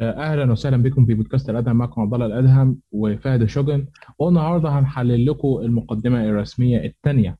[0.00, 1.76] أهلا وسهلا بكم في بودكاست الأدهم.
[1.76, 3.86] معكم عبد الله الأدهم وفهد الشجن
[4.18, 7.38] والنهاردة هنحلل لكم المقدمة الرسمية الثانية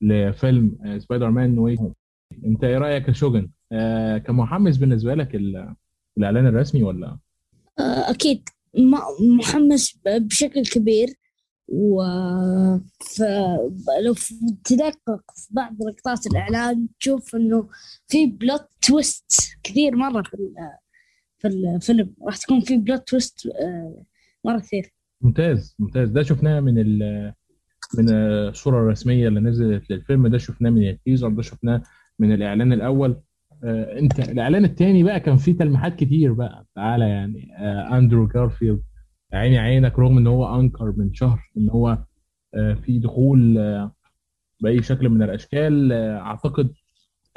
[0.00, 1.94] لفيلم Spider-Man No Way Home.
[2.44, 5.74] أنت إيه رأيك يا شجن آه كان محمس بالنسبة لك ال-
[6.18, 7.18] الإعلان الرسمي ولا؟
[7.78, 8.48] آه، أكيد.
[8.78, 11.08] م- محمس بشكل كبير.
[11.68, 12.02] و
[14.04, 14.14] لو
[14.64, 17.68] تدقق في بعض لقطات الإعلان تشوف إنه
[18.08, 20.34] في plot twist كثير مرة في
[21.44, 24.02] في الفيلم راح تكون في plot twist آه،
[24.44, 24.92] مرة كثير.
[25.20, 26.08] ممتاز ممتاز.
[26.10, 27.32] ده شفناه من ال
[27.98, 30.26] من الصورة الرسمية اللي نزلت للفيلم.
[30.28, 31.82] ده شفناه من ال teaser ده شفناه
[32.18, 33.20] من الإعلان الأول.
[33.64, 36.66] آه أنت الإعلان الثاني بقى كان فيه تلميحات كتير بقى.
[36.74, 38.82] تعالى يعني آه أندرو جارفيلد.
[39.32, 41.98] عيني عينك رغم إن هو أنكر من شهر إن هو
[42.54, 43.92] آه في دخول آه
[44.60, 46.72] بأي شكل من الأشكال آه أعتقد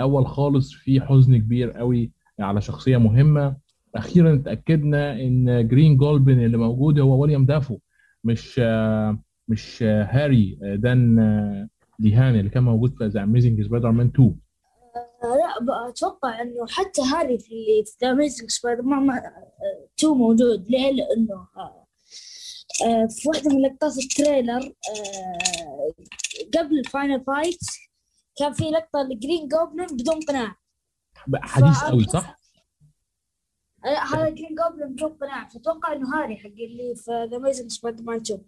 [0.01, 3.66] أول خالص في حزن كبير قوي على شخصية مهمة.
[3.97, 7.77] أخيرا اتاكدنا إن جرين جوبلن اللي موجود هو ويليام دافو
[8.23, 13.61] مش آه مش آه هاري آه دان آه ديهان اللي كان موجود في The Amazing
[13.61, 14.35] Spider-Man 2
[15.23, 17.53] آه، لا أتوقع إنه حتى هاري في
[18.01, 19.21] The Amazing Spider-Man
[19.99, 21.87] 2 موجود ليه؟ لأنه آه،
[22.85, 25.93] آه، في واحدة من لقطات ال trailer آه،
[26.57, 27.59] قبل ال final fight
[28.39, 30.55] كان في لقطة لجرين جوبلن بدون قناع
[31.41, 32.36] حديث قوي صح؟
[33.87, 38.15] آه، هذا جرين جوبلن بدون قناع فأتوقع إنه هاري حق اللي في The Amazing Spider-Man
[38.17, 38.39] 2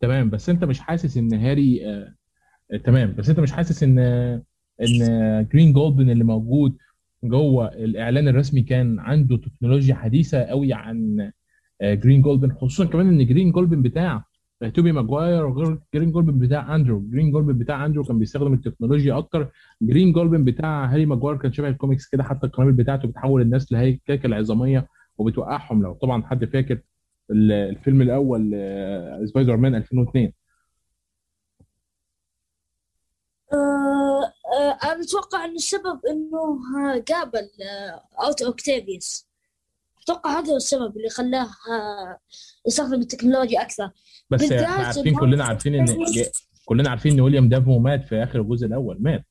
[0.00, 2.14] تمام بس أنت مش حاسس إن هاري آه
[2.72, 3.98] آه، تمام بس أنت مش حاسس إن
[4.82, 6.76] إن جرين جوبلن اللي موجود
[7.24, 11.30] جوه الإعلان الرسمي كان عنده تكنولوجيا حديثة قوي عن
[11.82, 14.24] جرين جوبلن خصوصا كمان إن جرين جوبلن بتاع
[14.68, 17.00] توبي ماجواير وغير جرين جوبلن بتاع أندرو.
[17.00, 19.48] جرين جوبلن بتاع أندرو كان بيستخدم التكنولوجيا أكتر.
[19.82, 24.34] جرين جوبلن بتاع هاري ماجواير كان شبه الكوميكس كده حتى القنابل بتاعته بتحول الناس لهياكل
[24.34, 24.88] عظمية
[25.18, 25.82] وبتوقعهم.
[25.82, 26.80] لو طبعا حد فاكر
[27.30, 28.50] ال- الفيلم الأول
[29.28, 30.32] سبايدر مان 2002
[33.52, 34.22] آه،
[34.58, 37.48] آه، أنا أتوقع إن السبب آه، قابل
[38.26, 39.26] أوتو أوكتافيوس
[40.02, 41.48] أتوقع هذا هو السبب اللي خلاه
[42.66, 43.90] يستخدم التكنولوجيا أكثر.
[44.30, 45.86] بس إحنا عارفين كلنا عارفين ان
[46.64, 49.26] كلنا عارفين إن ويليام دافو مات في آخر الجزء الأول مات.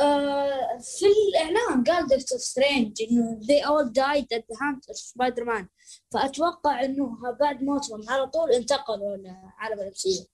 [0.00, 5.68] آه، في الإعلان قال دكتور سترينج إنه they all died at the hand of Spider-Man
[6.12, 10.24] فأتوقع إنه بعد موتهم على طول انتقلوا لعالم ال MCU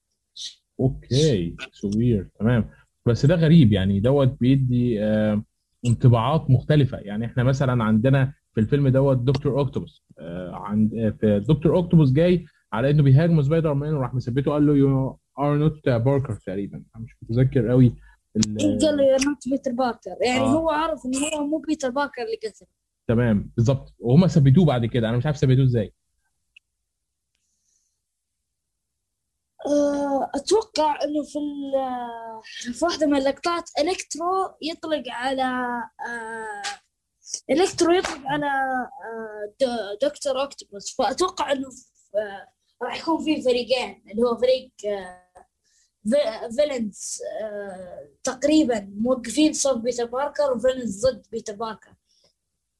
[0.81, 2.71] okay sure تمام.
[3.07, 5.43] بس ده غريب يعني دوت بيدي آه
[5.87, 6.99] انطباعات مختلفة.
[6.99, 10.05] يعني إحنا مثلا عندنا في الفيلم دوت دكتور أوكتوبوس.
[10.19, 14.67] آه عند آه، في دكتور أوكتوبوس جاي على إنه بيهاجم سبايدر مان وراح مثبته قال
[14.67, 16.85] له you are not باركر تقريبا.
[16.97, 17.95] أنا مش متذكر قوي
[18.37, 20.49] ال- قال له you're not بيتر باركر يعني آه.
[20.49, 22.67] هو عرف إنه هو مو بيتر باركر اللي قتل.
[23.09, 25.09] تمام بالظبط وهم ثبتوه بعد كده.
[25.09, 25.93] أنا مش عارف ثبتوه إزاي.
[29.67, 31.39] آه، أتوقع إنه في
[32.73, 34.27] في واحدة من اللقطات إلكترو
[34.63, 35.45] يطلق على
[37.51, 40.37] إلكترو يطلق على آه، دكتور
[41.53, 41.85] إنه في-
[42.19, 42.49] آه،
[42.83, 45.25] راح يكون في فريقين اللي هو فريق آه،
[46.11, 51.95] في- villains آه، تقريبا موقفين صف بيتر باركر و villains ضد بيتر باركر.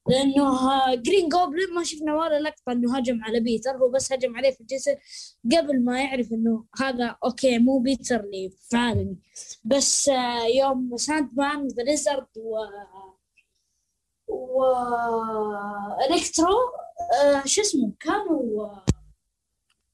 [0.09, 4.37] لأنه آه، جرين جوبلن ما شفنا ولا لقطة إنه هجم على بيتر هو بس هجم
[4.37, 4.95] عليه في الجسر
[5.57, 9.17] قبل ما يعرف إنه هذا okay مو بيتر اللي في عالمي
[9.63, 10.09] بس
[10.55, 12.57] يوم ساند مان the Lizard و
[14.31, 14.63] و
[16.13, 16.47] الكترو
[17.23, 18.67] آه، شو اسمه كانوا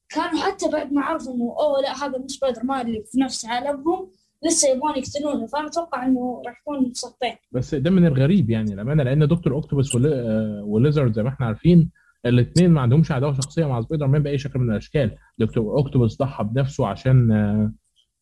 [0.08, 3.44] كانوا حتى بعد ما عرفوا إنه أوه لا هذا مو سبايدر مان اللي في نفس
[3.46, 4.10] عالمهم
[4.46, 5.46] لسه يبغون يقتلونه.
[5.46, 9.94] فأنا أتوقع إنه راح يكون صفين بس ده من الغريب يعني الامانه لأن دكتور أوكتوبوس
[9.94, 11.90] ول- آه، وليزرد زي ما إحنا عارفين
[12.26, 15.16] الاثنين ما عندهمش عداوه شخصية مع سبايدر مان بأي شكل من الأشكال.
[15.38, 17.72] دكتور أوكتوبوس ضحى بنفسه عشان آه،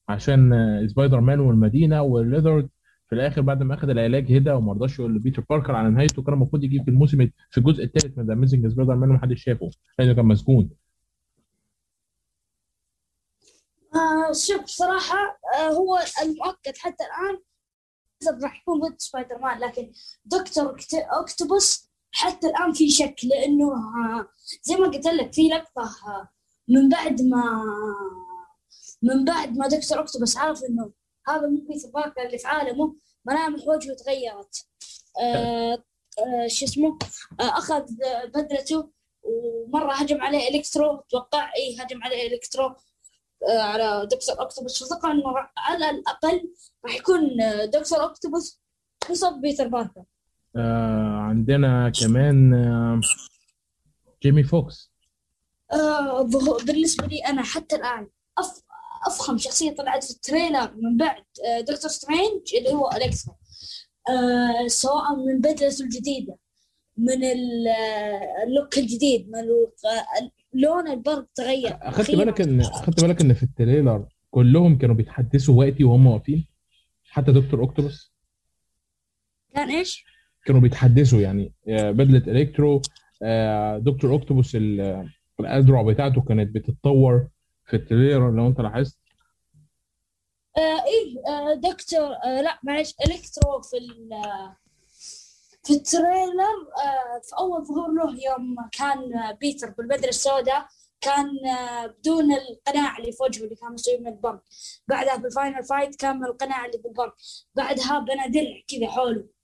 [0.08, 0.50] عشان
[0.90, 2.68] سبايدر مان والمدينة وليزرد
[3.08, 6.34] في الآخر بعد ما اخذ العلاج هدى وما رضاش يقول لبيتر باركر على نهايته كان
[6.34, 10.24] المفروض يجي في الموسم في الجزء الثالث من The Amazing Spider-Man ومحدش شافه لأنه كان
[10.24, 10.70] مسجون.
[13.94, 17.38] آه شوف صراحة آه هو المؤكد حتى الآن
[18.42, 19.92] راح يكون ضد سبايدر مان لكن
[20.24, 20.76] دكتور
[21.18, 24.28] اوكتوبوس حتى الآن في شك لأنه آه،
[24.62, 26.28] زي ما قلت لك في لقطة آه،
[26.68, 27.62] من بعد ما
[29.02, 30.92] من بعد ما دكتور اوكتوبوس عرف إنه
[31.28, 34.66] هذا بيتر باركر اللي في عالمه ملامح وجهه تغيرت
[35.22, 35.84] آه
[36.18, 36.98] آه شو اسمه؟
[37.40, 37.84] آه أخذ
[38.34, 38.90] بدلته
[39.22, 41.52] ومرة هجم عليه إلكترو أتوقع.
[41.56, 42.66] إي هجم عليه إلكترو
[43.48, 45.22] آه على دكتور اوكتوبوس فاتوقع إنه
[45.56, 46.52] على الأقل
[46.84, 48.60] راح يكون آه، دكتور اوكتوبوس
[49.06, 50.02] في صف بيتر باركر
[50.56, 53.00] آه عندنا كمان آه
[54.22, 54.92] جيمي فوكس.
[55.72, 56.22] آه
[56.66, 58.08] بالنسبة لي أنا حتى الآن
[58.38, 58.62] أف...
[59.06, 63.32] أفخم شخصية طلعت في التريلر من بعد آه دكتور سترينج اللي هو أليكسا
[64.08, 66.36] آه سواء من بدلته الجديدة
[66.98, 71.78] من آه، ال look الجديد من آه، لون البرق تغير.
[71.82, 72.24] أخيراً.
[72.24, 76.46] بالك ان اخدت بالك إن في التريلر كلهم كانوا بيتحدثوا وقتي وهم واقفين؟
[77.10, 78.12] حتى دكتور اوكتوبس
[79.54, 80.04] كان إيش؟
[80.46, 82.82] كانوا بيتحدثوا يعني آه، بدلة الكترو
[83.22, 85.08] آه، دكتور اوكتوبس ال-
[85.40, 87.28] الأذرع بتاعته كانت بتتطور.
[87.66, 88.98] في التريلر لو انت لاحظت؟
[90.56, 93.76] آه إيه آه دكتور آه لا معلش إلكترو في
[95.64, 98.98] في التريلر آه في أول ظهور له يوم كان
[99.40, 100.66] بيتر بالبدلة السوداء
[101.00, 104.42] كان آه بدون القناع اللي في وجهه اللي كان مسوي من البرق
[104.88, 107.14] بعدها بال final fight كان القناع اللي بالبرق
[107.54, 109.35] بعدها بنى درع كذا حوله.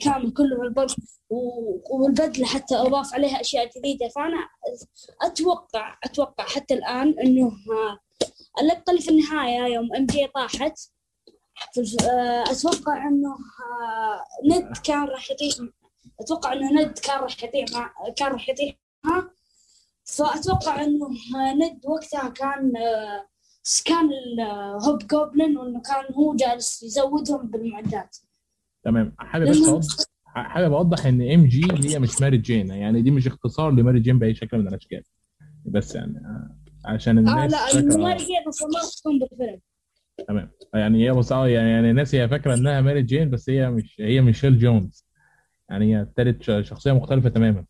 [0.00, 0.96] كامل كله من البرق
[1.30, 4.08] و- والبدلة حتى أضاف عليها أشياء جديدة.
[4.08, 4.48] فأنا
[5.22, 7.98] أتوقع أتوقع حتى الآن إنه آه،
[8.60, 10.78] اللقطة اللي في النهاية يوم إم جي طاحت
[12.10, 14.20] آه، أتوقع إنه آه،
[14.50, 15.54] ند كان راح يطيح
[16.20, 17.64] أتوقع إنه ند كان راح يطيح
[18.16, 18.74] كان راح يطيح
[19.04, 19.30] معها.
[20.04, 21.08] فأتوقع إنه
[21.54, 22.72] ند وقتها كان
[23.84, 28.16] كان الهوب جوبلن وإنه كان هو جالس يزودهم بالمعدات.
[28.82, 29.12] تمام.
[29.18, 33.26] حابب بس اوضح حابب أوضح إن ام جي هي مش ماري جين يعني دي مش
[33.26, 35.02] اختصار لماري جين بأي شكل من الأشكال.
[35.64, 39.28] بس يعني آه، عشان آه الناس لا فاكرة الممارسة المفروض ما
[40.28, 43.96] بالفيلم يعني هي بص آه، يعني الناس هي فاكرة إنها ماري جين بس هي مش
[44.00, 45.06] هي ميشيل جونز.
[45.70, 47.64] يعني هي تالت شخصية مختلفة تماما.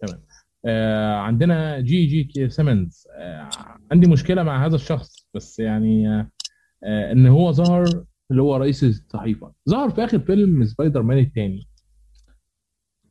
[0.00, 0.22] تمام.
[0.64, 3.50] آه عندنا جي جي سيمنز آه
[3.92, 6.30] عندي مشكلة مع هذا الشخص بس يعني آه آه
[6.84, 7.84] إن هو ظهر
[8.30, 9.52] اللي هو رئيس الصحيفة.
[9.68, 11.68] ظهر في آخر فيلم سبايدر مان الثاني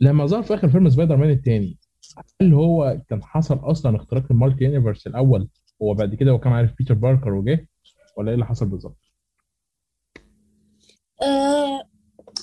[0.02, 1.78] لما ظهر في آخر فيلم سبايدر مان الثاني
[2.42, 5.50] هل هو كان حصل أصلا اختراق ال multi-universe الأول؟
[5.82, 7.68] هو بعد كده هو كان عارف بيتر باركر وجه؟
[8.18, 8.98] ولا إيه اللي حصل بالظبط؟
[11.22, 11.90] آه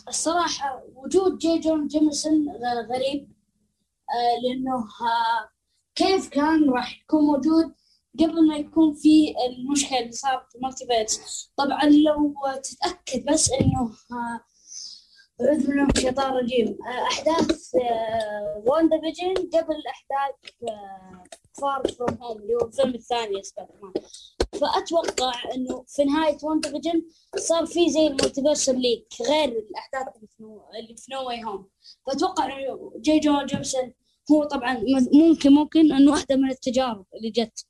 [0.09, 2.49] الصراحة وجود جي جون جيمسون
[2.91, 3.29] غريب
[4.11, 5.49] آه لأنه آه
[5.95, 7.75] كيف كان راح يكون موجود؟
[8.19, 14.41] قبل ما يكون في المشكلة اللي صارت في multiverse طبعا لو تتأكد بس إنه آه
[15.41, 20.53] أعوذ بالله من الشيطان الرجيم آه أحداث آه WandaVision قبل أحداث
[21.61, 23.93] Far From Home اللي هو الفيلم الثاني سبايدر مان
[24.61, 27.03] فأتوقع إنه في نهاية WandaVision
[27.37, 31.69] صار في زي ال multiversal leak غير الأحداث اللي في No Way Home
[32.07, 33.93] فأتوقع إنه جي جون جيمسون
[34.33, 37.67] هو طبعا ممكن ممكن إنه واحدة من التجارب اللي جت.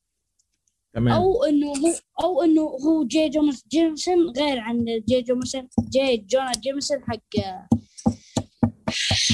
[0.92, 1.14] تمام.
[1.14, 6.50] أو إنه هو أو إنه هو جي جون جيمسون غير عن جي جيمسون جي جون
[6.60, 7.36] جيمسون حق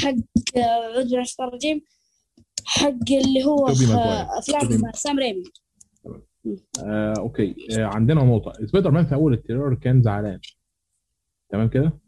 [0.02, 0.14] حق
[1.20, 1.80] الشيطان الرجيم
[2.64, 3.66] حق اللي هو.
[4.38, 5.42] أفلام سام ريمي.
[6.84, 7.54] آه أوكي.
[7.78, 8.52] آه عندنا نقطة.
[8.66, 10.40] سبايدر مان في أول التريلر كان زعلان؟
[11.48, 11.98] تمام كده؟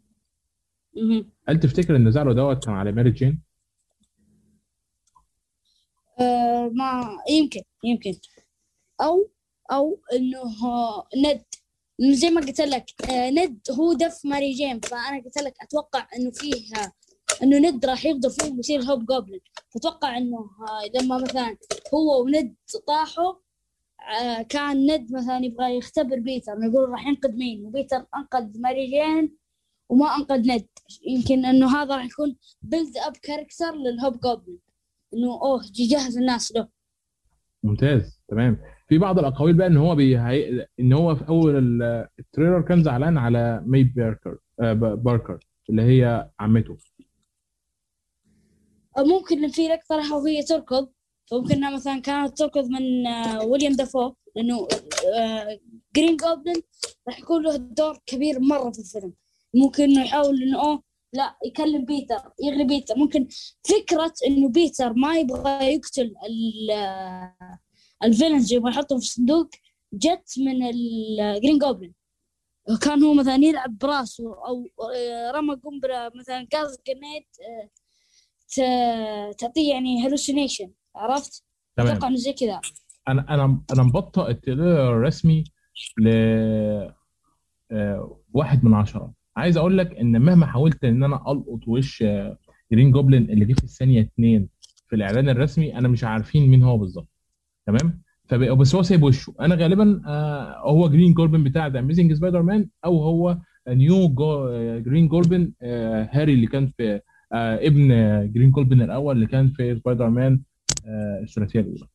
[1.48, 3.42] هل تفتكر إن زعله دوت كان على ماري جين؟
[6.20, 8.14] آه، ما يمكن يمكن.
[9.00, 9.30] أو
[9.70, 11.42] أو إنه آه، ند
[12.14, 16.30] زي ما قلت لك آه، ند هو دف ماري جين فأنا قلت لك أتوقع إنه
[16.30, 16.92] فيه آه،
[17.42, 19.40] إنه ند راح يقدر فيه يصير هوب جوبلن
[19.76, 21.56] أتوقع إنه آه، لما مثلا
[21.94, 22.54] هو وند
[22.86, 23.34] طاحوا
[24.20, 26.52] آه، كان ند مثلا يبغى يختبر بيتر.
[26.62, 29.36] يقول راح ينقذ مين؟ وبيتر أنقذ ماري جين
[29.88, 30.66] وما أنقذ ند
[31.06, 34.58] يمكن إنه هذا راح يكون build up character للهوب جوبلن
[35.14, 36.68] إنه أوه يجهز الناس له.
[37.62, 38.17] ممتاز.
[38.28, 38.58] تمام.
[38.88, 40.18] في بعض الأقاويل بقى إن هو بي...
[40.80, 45.38] إن هو في أول ال- التريلر كان زعلان على مي باركر آه باركر
[45.70, 46.76] اللي هي عمته.
[48.98, 50.88] ممكن إن في لقطة لها وهي تركض.
[51.32, 54.68] ممكن إنها مثلا كانت تركض من آه، ويليام دافو لأنه
[55.96, 56.60] جرين جوبلin
[57.08, 59.12] راح يكون له دور كبير مرة في الفيلم.
[59.54, 60.82] ممكن إنه يحاول إنه أوه
[61.12, 62.94] لا يكلم بيتر يغلي بيتر.
[62.96, 63.26] ممكن
[63.68, 66.14] فكرة إنه بيتر ما يبغى يقتل
[66.72, 67.58] آه،
[68.04, 69.50] ال villains يبغى يحطهم في الصندوق
[69.92, 71.92] جت من الجرين جوبلin
[72.76, 77.26] كان هو مثلا يلعب براسه أو آه، رمى قنبلة مثلا gas grenade
[78.60, 81.44] آه، تعطيه يعني hallucination عرفت؟
[81.76, 81.88] تمام.
[81.88, 82.60] أتوقع إنه زي كذا.
[83.08, 85.44] أنا أنا أنا مبطئ التريلر الرسمي
[85.98, 86.08] ل
[87.72, 89.12] آه، واحد من عشرة.
[89.36, 92.04] عايز أقول لك إن مهما حاولت إن أنا ألقط وش
[92.72, 94.48] جرين جوبلن اللي جه في الثانية اتنين
[94.88, 97.08] في الإعلان الرسمي أنا مش عارفين مين هو بالظبط.
[97.68, 99.34] تمام؟ فب- بس هو سايب وشه.
[99.40, 105.08] أنا غالبا آه، هو Green Goblin بتاع The Amazing Spider-Man أو هو New Go Green
[105.08, 107.00] Goblin آه، هاري اللي كان في
[107.32, 107.88] آه، ابن
[108.32, 110.42] Green Goblin الأول اللي كان في سبايدر مان
[110.86, 111.86] آه، الثلاثية الأولى.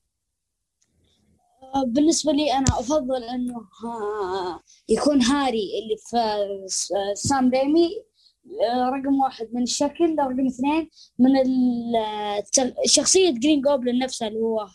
[1.76, 6.18] آه، بالنسبة لي أنا أفضل إنه آه، يكون هاري اللي في
[7.14, 7.90] سام ريمي
[8.74, 10.90] آه، رقم واحد من الشكل رقم اثنين
[11.20, 11.30] من
[12.86, 14.66] شخصية Green Goblin نفسها اللي هو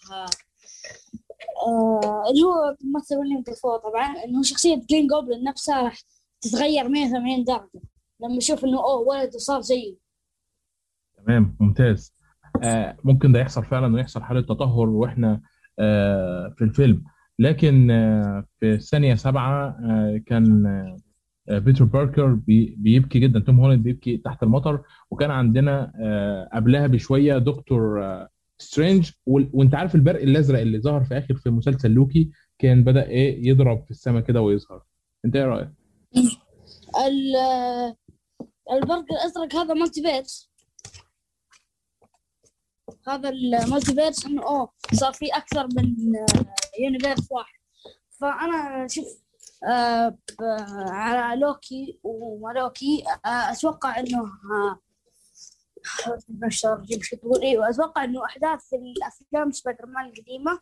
[1.67, 5.99] آه، اللي هو ممثل ويليام دافو طبعا إنه شخصية Green Goblin نفسها راح
[6.41, 7.71] تتغير 180 درجة.
[8.23, 9.97] لما يشوف إنه أوه ولده صار زيه.
[11.17, 12.15] تمام ممتاز.
[12.63, 15.41] آه، ممكن ده يحصل فعلا ويحصل حالة تطهر وإحنا
[15.79, 17.05] آه، في الفيلم.
[17.39, 20.67] لكن آه، في الثانية سبعة آه، كان
[21.49, 23.41] آه، بيتر باركر بي- بيبكي جدا.
[23.41, 24.83] توم هولاند بيبكي تحت المطر.
[25.11, 31.19] وكان عندنا آه، قبلها بشوية دكتور آه، سترينج وانت عارف البرق الأزرق اللي ظهر في
[31.19, 34.83] آخر في مسلسل لوكي كان بدأ إيه يضرب في السماء كده ويظهر.
[35.25, 35.69] أنت إيه رأيك؟
[37.07, 37.97] ال- آه،
[38.73, 40.51] البرق الأزرق هذا multiverse
[43.09, 45.95] هذا ال multiverse إنه أوه صار في أكثر من
[46.81, 47.59] universe واحد.
[48.21, 49.07] فأنا شوف
[49.69, 50.19] آه
[50.91, 54.81] على لوكي وما لوكي آه أتوقع إنه آه
[57.17, 60.59] تقول أيوه أتوقع إنه أحداث الأفلام سبايدر مان القديمة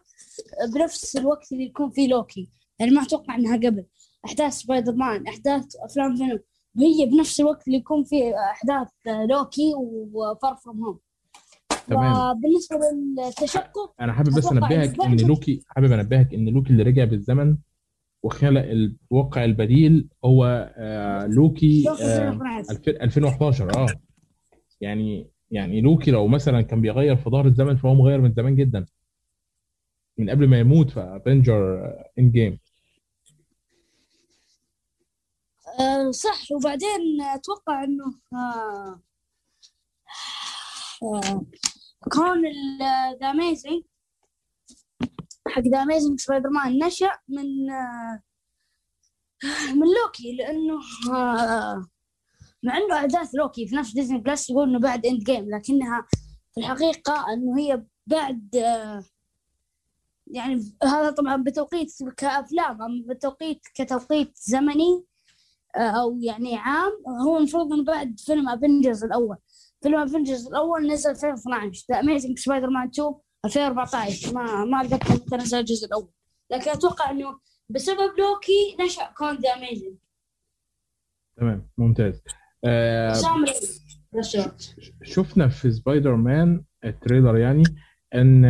[0.74, 2.50] بنفس الوقت اللي يكون فيه لوكي.
[2.78, 3.84] يعني ما أتوقع إنها قبل.
[4.24, 6.38] أحداث سبايدر مان أحداث أفلام Venom
[6.76, 8.88] وهي بنفس الوقت اللي يكون فيه أحداث
[9.30, 9.72] لوكي
[10.12, 10.98] و Far From Home
[11.88, 12.36] تمام.
[12.36, 12.76] وبالنسبة
[13.18, 17.56] للتشقق أنا حابب بس أنبهك إن إن لوكي حابب أنبهك إن لوكي اللي رجع بالزمن
[18.22, 22.30] وخلق الواقع البديل هو آه لوكي آه
[22.70, 23.86] 2000 2011 آه.
[24.80, 28.86] يعني يعني لوكي لو مثلا كان بيغير في ظهر الزمن فهو مغير من زمان جدا
[30.18, 32.58] من قبل ما يموت في Avengers Endgame
[36.10, 36.52] صح.
[36.52, 39.00] وبعدين أتوقع إنه آه
[41.02, 41.46] آه
[42.12, 42.42] كون
[43.20, 43.82] The Amazing
[45.48, 48.22] حق The Amazing Spider-Man نشأ من آه
[49.74, 50.78] من لوكي لأنه
[52.62, 56.06] مع إنه احداث لوكي في نفس Disney Plus يقول إنه بعد Endgame لكنها
[56.54, 59.04] في الحقيقة إنه هي بعد آه
[60.26, 65.04] يعني هذا طبعا بتوقيت كأفلام اما بتوقيت كتوقيت زمني
[65.76, 66.92] أو يعني عام.
[67.26, 69.36] هو المفروض إنه بعد فيلم Avengers الأول.
[69.82, 75.58] فيلم Avengers الأول نزل 2012 The Amazing Spider-Man 2 2014 ما ما أتذكر متى نزل
[75.58, 76.08] الجزء الأول.
[76.50, 79.96] لكن أتوقع إنه بسبب لوكي نشأ كون The Amazing
[81.36, 82.14] تمام ممتاز.
[82.14, 82.45] آه
[85.02, 87.62] شفنا في Spider-Man ال trailer يعني
[88.14, 88.44] إن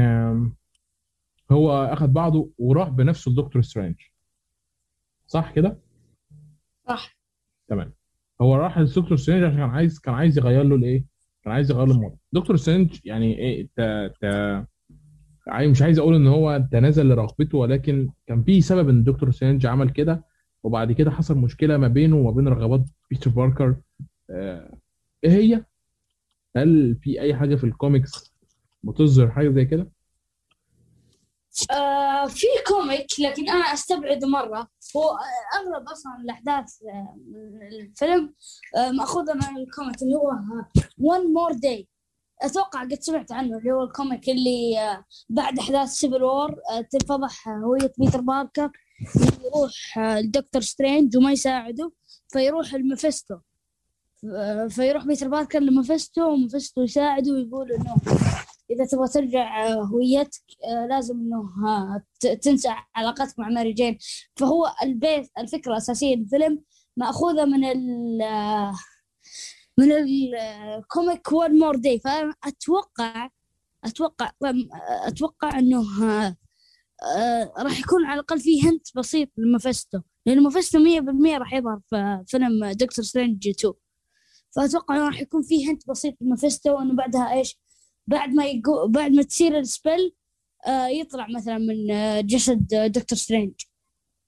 [1.51, 3.95] هو أخذ بعضه وراح بنفسه لدكتور سترينج.
[5.27, 5.79] صح كده؟
[6.89, 7.17] صح.
[7.69, 7.93] تمام.
[8.41, 11.05] هو راح لدكتور سترينج عشان كان عايز كان عايز يغير له الايه؟
[11.43, 12.19] كان عايز يغير له الموضوع.
[12.33, 13.81] دكتور سترينج يعني إيه ت...
[14.21, 14.25] ت...
[15.49, 19.67] عاي- مش عايز أقول إن هو تنازل لرغبته ولكن كان في سبب إن دكتور سترينج
[19.67, 20.25] عمل كده
[20.63, 23.69] وبعد كده حصل مشكلة ما بينه وما بين رغبات بيتر باركر.
[23.69, 25.65] آه، إيه هي؟
[26.57, 28.35] هل في أي حاجة في الكوميكس
[28.83, 29.91] بتظهر حاجة زي كده؟
[31.71, 38.35] آه في comic لكن أنا استبعده مرة هو آه، أغلب أصلا الأحداث آه، من الفيلم
[38.77, 40.31] آه مأخوذة من ال comic اللي هو
[40.99, 41.89] One More Day
[42.43, 46.81] أتوقع قد سمعت عنه اللي هو ال comic اللي آه بعد أحداث Civil War آه
[46.81, 48.71] تنفضح هوية بيتر باركر
[49.45, 51.93] يروح آه لدكتور سترينج وما يساعده
[52.29, 53.41] فيروح ل Mephisto آه،
[54.69, 57.97] فيروح بيتر باركر ل Mephisto و Mephisto يساعده ويقول إنه
[58.71, 62.03] إذا تبغى ترجع هويتك آه، لازم إنه آه،
[62.43, 63.99] تنسى علاقتك مع ماري جين.
[64.37, 66.63] فهو البيت الفكرة الاساسيه للفيلم
[66.97, 68.75] مأخوذة من ال آه،
[69.79, 73.29] من ال comic One More Day فانا أتوقع
[73.85, 74.31] أتوقع
[75.07, 75.85] أتوقع إنه
[77.59, 82.25] راح يكون على الأقل فيه hint بسيط ل Mephisto لأن Mephisto 100% راح يظهر في
[82.27, 83.75] فيلم دكتور سترينج 2
[84.57, 87.59] فأتوقع راح يكون فيه hint بسيط ل Mephisto إنه بعدها إيش
[88.07, 90.13] بعد ما يقو بعد ما تصير ال spell
[90.67, 93.55] آه يطلع مثلا من آه جسد آه دكتور سترينج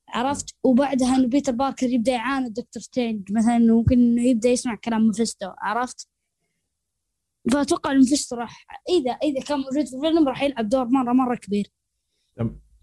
[0.09, 5.07] عرفت؟ وبعدها إنه بيتر باركر يبدأ يعاند دكتور سترينج مثلا ممكن انه يبدأ يسمع كلام
[5.09, 6.09] Mephisto عرفت؟
[7.53, 11.73] فأتوقع Mephisto راح إذا إذا كان موجود في الفيلم راح يلعب دور مرة مرة كبير.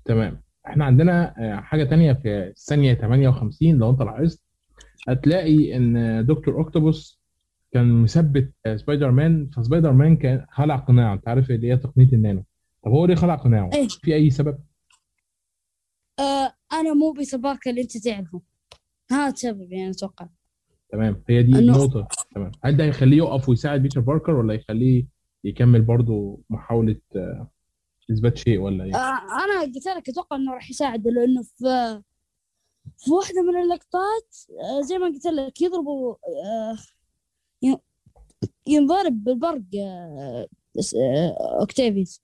[0.05, 0.43] تمام.
[0.67, 4.41] إحنا عندنا آه، حاجة تانية في الثانية 58 لو أنت لاحظت
[5.07, 7.14] هتلاقي إن دكتور اوكتوبوس
[7.75, 12.43] كان مثبت سبايدر مان فسبايدر مان كان خلع قناع انت عارف اللي هي تقنية النانو.
[12.83, 13.87] طب هو ليه خلع قناعة؟ إيه.
[13.87, 14.59] في أي سبب؟
[16.19, 18.41] آه أنا مو باركر اللي أنت تعرفه.
[19.11, 20.27] هذا السبب يعني أتوقع.
[20.89, 21.23] تمام.
[21.29, 22.07] هي دي النقطة.
[22.35, 22.51] تمام.
[22.63, 25.07] هل ده هيخليه يقف ويساعد بيتر باركر ولا يخليه
[25.43, 27.51] يكمل برضه محاولة آه،
[28.11, 32.01] إثبات شيء ولا إيه؟ آه، أنا قلت لك أتوقع إنه راح يساعده لأنه في
[32.97, 36.15] في واحدة من اللقطات آه، زي ما قلت لك يضربوا
[36.45, 36.77] آه،
[38.67, 40.47] ينضرب بالبرق آه،
[41.01, 42.21] آه، اوكتافيوس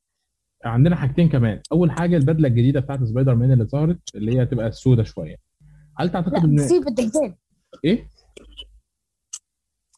[0.65, 1.61] عندنا حاجتين كمان.
[1.71, 5.35] أول حاجة البدلة الجديدة بتاعت سبايدر مان اللي ظهرت اللي هي هتبقى السوداء شوية.
[5.99, 7.35] هل تعتقد لا إن في بدلتين.
[7.85, 8.07] إيه؟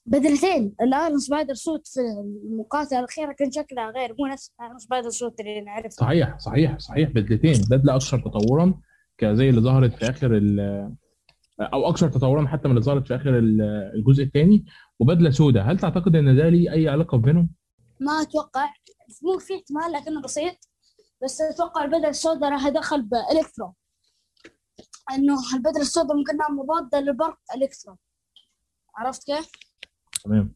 [0.06, 0.76] بدلتين.
[0.82, 2.00] ال Iron Spider suit في
[2.46, 5.90] المقاتله الأخيرة كان شكلها غير مو نفس ال Iron Spider suit اللي نعرفه.
[5.90, 7.10] صحيح صحيح صحيح.
[7.10, 7.54] بدلتين.
[7.72, 8.74] بدلة أكثر تطورا
[9.18, 10.42] كزي اللي ظهرت في آخر
[11.62, 13.62] أو أكثر تطورا حتى من اللي ظهرت في آخر ال-
[13.96, 14.66] الجزء الثاني.
[15.00, 15.64] وبدلة سوداء.
[15.64, 17.50] هل تعتقد إن ده ليه أي علاقة بينهم
[18.00, 18.74] ما أتوقع.
[19.24, 20.56] مو في احتمال لكنه بسيط.
[21.24, 23.74] بس أتوقع البدلة السوداء راح دخل بإلكترو.
[25.12, 27.98] إنه البدله السوداء ممكن إنها مضادة للبرق إلكترو.
[28.96, 29.50] عرفت كيف؟
[30.24, 30.56] تمام.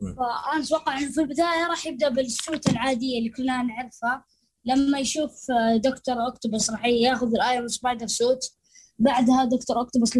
[0.00, 4.24] فأنا أتوقع إنه في البداية راح يبدأ بالسوت العادية اللي كلنا نعرفها.
[4.64, 5.32] لما يشوف
[5.76, 8.57] دكتور اوكتوبس راح ياخذ ال Iron Spider suit.
[8.98, 10.18] بعدها دكتور اوكتوبس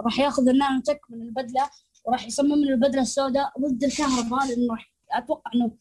[0.00, 1.70] راح ياخذ ال nano tech من البدلة
[2.04, 5.72] وراح يصمم له البدلة السوداء ضد الكهرباء لأنه راح- أتوقع إنه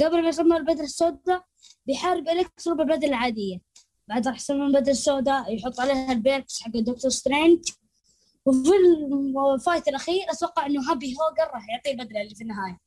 [0.00, 1.44] قبل ما يصمم البدلة السوداء
[1.86, 3.58] بيحارب إلكترو بالبدلة العادية.
[4.08, 7.58] بعد راح يصمم البدلة السوداء يحط عليها ال perks حق دكتور سترينج.
[8.44, 8.70] وفي
[9.54, 12.78] ال fight الأخير أتوقع إنه هابي هوجر راح يعطيه البدلة اللي في النهاية.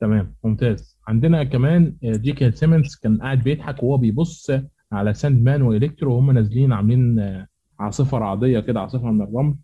[0.00, 0.96] تمام ممتاز.
[1.08, 4.50] عندنا كمان جيكي سيمنز كان قاعد بيضحك وهو بيبص
[4.92, 7.16] على ساند مان وإلكترو وهم نازلين عاملين
[7.82, 9.54] عاصفة رعدية كده عاصفة من الرمل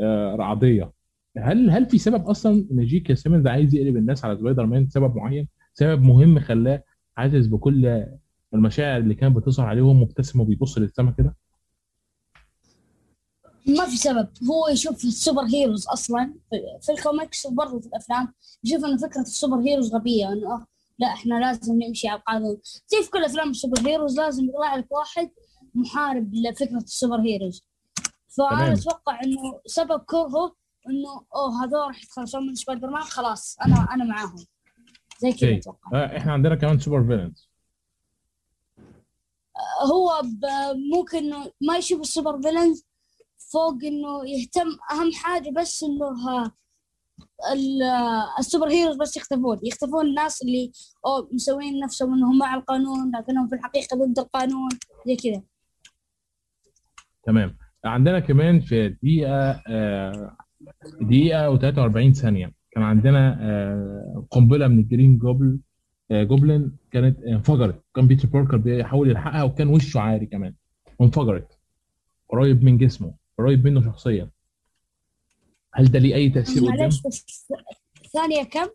[0.00, 0.92] آه، رعدية.
[1.38, 5.16] هل هل في سبب أصلا إن جيكي سيمنز عايز يقلب الناس على سبايدر مان؟ سبب
[5.16, 6.82] معين؟ سبب مهم خلاه
[7.16, 8.06] حاسس بكل
[8.54, 11.36] المشاعر اللي كانت بتظهر عليه وهو مبتسم وبيبص للسما كده؟
[13.66, 14.28] ما في سبب.
[14.50, 16.34] هو يشوف ال superheroes أصلا
[16.86, 20.66] في, الكوميكس وبرضه في الأفلام يشوف إنه فكرة ال superheroes غبية إنه آه،
[20.98, 22.56] لا إحنا لازم نمشي على القانون.
[22.86, 25.30] زي في كل أفلام ال superheroes لازم يطلع لك واحد
[25.74, 27.64] محارب لفكرة ال superheroes.
[28.28, 30.54] فأنا أتوقع إنه سبب كرهه
[30.90, 34.46] إنه أوه هذول راح يتخلصون من سبايدر مان خلاص أنا أنا معاهم.
[35.18, 35.56] زي كذا.
[35.58, 35.90] أتوقع.
[35.94, 37.48] آه، إحنا عندنا كمان سوبر فيلنز.
[39.92, 42.84] هو ب- ممكن إنه ما يشوف ال super villains
[43.52, 44.68] فوق إنه يهتم.
[44.92, 46.06] أهم حاجة بس إنه
[47.52, 47.82] ال-
[48.38, 49.60] ال superheroes بس يختفون.
[49.64, 50.72] يختفون الناس اللي
[51.06, 54.68] أو مسوين نفسهم إنهم مع القانون لكنهم في الحقيقة ضد القانون
[55.06, 55.42] زي كذا.
[57.24, 57.56] تمام.
[57.84, 60.36] عندنا كمان في دقيقة آه،
[61.00, 62.52] دقيقة و43 ثانية.
[62.70, 65.58] كان عندنا آه، قنبلة من ال Green Gobl
[66.10, 67.82] آه، Goblin كانت انفجرت.
[67.96, 70.54] كان بيتر باركر بيحاول يلحقها وكان وشه عاري كمان.
[70.98, 71.58] وانفجرت
[72.28, 74.28] قريب من جسمه قريب منه شخصيا.
[75.74, 77.48] هل ده ليه أي تأثير قدام؟ معلش بس
[78.12, 78.66] ثانية كم؟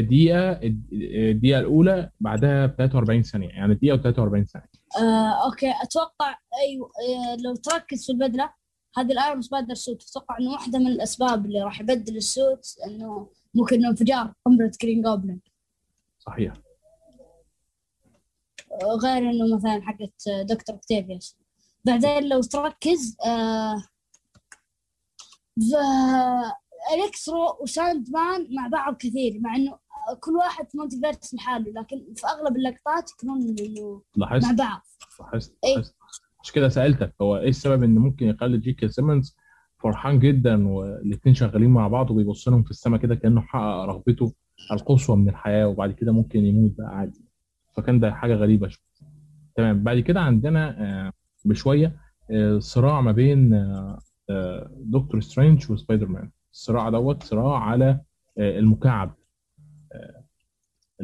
[0.00, 0.60] دقيقة
[0.92, 3.48] الدقيقة الأولى بعدها 43 ثانية.
[3.48, 4.73] يعني دقيقة و43 ثانية.
[4.98, 8.54] آه، أوكي أتوقع أيوه آه، لو تركز في البدلة
[8.96, 12.66] هذه ال Iron Spider suit أتوقع إنه واحدة من الأسباب اللي راح يبدل ال suit
[12.86, 15.38] إنه ممكن انه انفجار قنبله Green Goblin
[16.18, 16.52] صحيح.
[19.02, 21.36] غير إنه مثلا حقت دكتور اوكتافيوس
[21.84, 23.82] بعدين لو تركز آه
[26.94, 29.78] الكترو وساند مان مع بعض كثير مع إنه
[30.20, 34.42] كل واحد في multiverse لحاله لكن في أغلب اللقطات يكونون إنه مع بعض.
[35.20, 35.76] لاحظت؟ إيه.
[35.76, 35.94] لاحظت.
[36.42, 39.36] عشان كده سألتك هو إيه السبب إن ممكن يخلي جيكي سيمنز
[39.82, 44.32] فرحان جدا والاتنين شغالين مع بعض وبيبص لهم في السما كده كأنه حقق رغبته
[44.72, 47.24] القصوى من الحياة وبعد كده ممكن يموت بقى عادي.
[47.76, 48.84] فكان ده حاجة غريبة شوية.
[49.56, 49.82] تمام.
[49.82, 51.12] بعد كده عندنا آه،
[51.44, 51.96] بشوية
[52.30, 53.54] آه، صراع ما بين
[54.30, 56.30] آه، دكتور سترينج وسبايدر مان.
[56.52, 58.00] الصراع دوت صراع على
[58.38, 59.14] المكعب.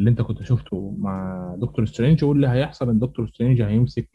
[0.01, 4.09] اللي انت كنت شفته مع دكتور سترينج واللي هيحصل ان دكتور سترينج هيمسك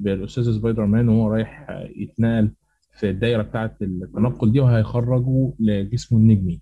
[0.00, 2.52] بالأستاذ سبايدر مان وهو رايح يتنقل
[2.98, 6.60] في الدايرة بتاعه التنقل دي وهيخرجه لجسمه النجمي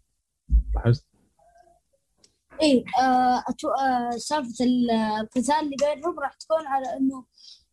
[0.75, 1.07] لاحظت
[2.63, 3.43] اي آه.
[3.83, 7.25] آه سالفة ال- القتال اللي بينهم راح تكون على إنه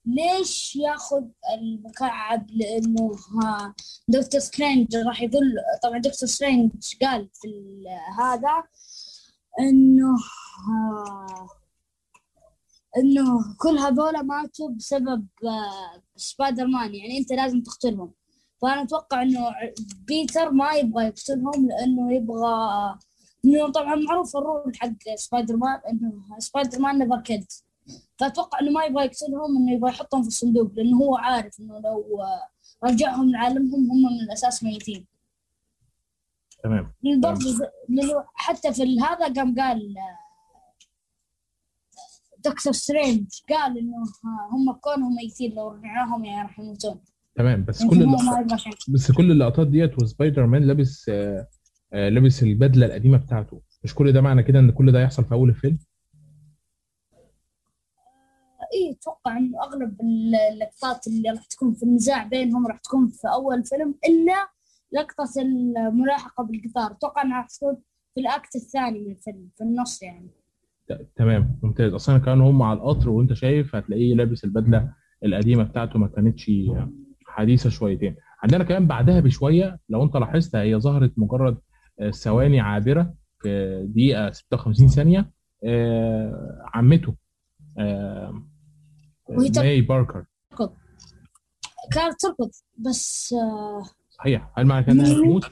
[0.05, 1.23] ليش ياخذ
[1.57, 3.11] المكعب لإنه
[4.07, 7.47] دكتور سترينج راح يظل طبعا دكتور سترينج قال في
[8.19, 8.63] هذا
[9.59, 10.15] إنه
[12.97, 18.13] إنه كل هذول ماتوا بسبب آه، سبايدر مان يعني أنت لازم تقتلهم.
[18.61, 19.39] فأنا أتوقع إنه
[20.07, 22.55] بيتر ما يبغى يقتلهم لأنه يبغى
[23.45, 27.45] إنه طبعا معروف ال rule حق سبايدر مان إنه سبايدر مان never killed
[28.19, 32.21] فأتوقع إنه ما يبغى يقتلهم إنه يبغى يحطهم في الصندوق لأنه هو عارف إنه لو
[32.21, 35.16] آه، رجعهم لعالمهم هم من الأساس ميتين.
[36.63, 36.93] تمام.
[37.23, 37.69] برضه
[38.33, 40.27] حتى في هذا قام قال آه،
[42.37, 43.97] دكتور سترينج قال إنه
[44.51, 47.01] هم كونهم ميتين لو رجعناهم يعني راح يموتون.
[47.35, 47.65] تمام.
[47.65, 48.77] بس يعني كل اللقطات.
[48.89, 51.47] بس كل اللقطات ديت وسبايدر مان لابس آه،
[51.93, 53.61] آه، لابس البدلة القديمة بتاعته.
[53.83, 55.79] مش كل ده معنى كده إن كل ده يحصل في أول الفيلم؟
[58.73, 63.63] اي أتوقع إنه أغلب اللقطات اللي راح تكون في النزاع بينهم راح تكون في أول
[63.65, 64.49] فيلم إلا
[64.91, 66.91] لقطة الملاحقة بالقطار.
[66.91, 67.75] أتوقع إنها راح تكون
[68.15, 70.29] في الأكت الثاني من الفيلم في النص يعني.
[71.15, 71.93] تمام ممتاز.
[71.93, 74.93] أصلا كانوا هم على القطر وأنت شايف هتلاقيه لابس البدلة
[75.25, 76.51] القديمة بتاعته ما كانتش
[77.27, 78.15] حديثة شويتين.
[78.43, 81.57] عندنا كمان بعدها بشوية لو أنت لاحظت هي ظهرت مجرد
[81.99, 85.31] آه، ثواني عابرة في دقيقة 56 ثانية.
[85.63, 87.15] آه، عمته
[87.77, 88.43] آه،
[89.57, 90.25] ماي باركر.
[91.93, 93.35] كانت تركض بس
[94.19, 94.51] صحيح.
[94.57, 95.45] هل معنى كده انها تموت؟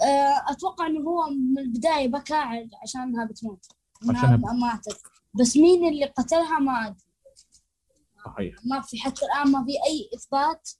[0.00, 2.34] آه، أتوقع إنه هو من البداية بكى
[2.82, 3.66] عشانها بتموت.
[4.02, 5.00] انها عشانها ما- ماتت.
[5.40, 6.96] بس مين اللي قتلها ما أدري.
[8.24, 8.54] صحيح.
[8.64, 10.70] ما في حتى الآن ما في أي إثبات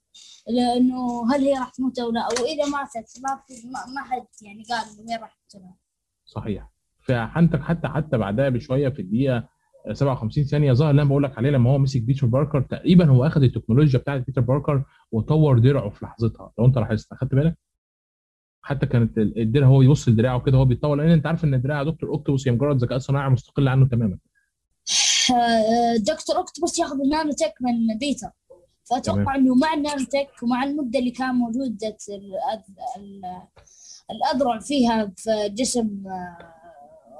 [0.47, 2.21] لأنه هل هي راح تموت أو لا.
[2.21, 5.75] أو إذا ماتت ما في ما, حد يعني قال إنه هي راح تقتلها.
[6.25, 6.69] صحيح.
[7.07, 9.49] فعندك حتى حتى بعدها بشوية في الدقيقة
[9.91, 13.25] 57 ثانية ظهر اللي أنا بقول لك عليه لما هو مسك بيتر باركر تقريبا هو
[13.27, 16.51] اخذ التكنولوجيا بتاعت بيتر باركر وطور درعه في لحظتها.
[16.59, 17.57] لو أنت لاحظت أخدت بالك؟
[18.61, 21.83] حتى كانت ال- الدرع هو يبص لدراعه كده هو بيتطور لأن أنت عارف إن دراع
[21.83, 24.17] دكتور أوكتوبوس هي مجرد ذكاء صناعي مستقل عنه تماما.
[25.31, 28.27] آه، دكتور أوكتوبوس ياخذ ال nano tech من بيتر
[28.89, 31.97] فأتوقع إنه مع ال nano tech ومع المدة اللي كان موجودة
[34.11, 36.52] الأذرع فيها في جسم آه،